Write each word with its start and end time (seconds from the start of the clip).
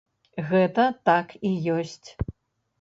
Гэта 0.51 0.85
так 1.11 1.37
і 1.53 1.55
ёсць. 1.77 2.03